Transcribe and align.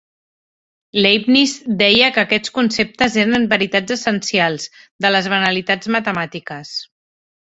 Leibniz 1.05 1.51
deia 1.81 2.07
que 2.15 2.21
aquests 2.21 2.53
conceptes 2.55 3.17
eren 3.25 3.45
"veritats 3.53 3.95
essencials" 3.97 4.67
de 5.07 5.11
les 5.17 5.31
banalitats 5.37 5.91
matemàtiques. 5.97 6.73